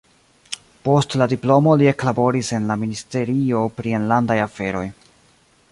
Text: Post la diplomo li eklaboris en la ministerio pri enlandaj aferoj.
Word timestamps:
Post 0.87 1.15
la 1.21 1.27
diplomo 1.33 1.75
li 1.81 1.89
eklaboris 1.91 2.49
en 2.59 2.65
la 2.73 2.79
ministerio 2.85 3.63
pri 3.79 3.93
enlandaj 3.99 4.41
aferoj. 4.49 4.85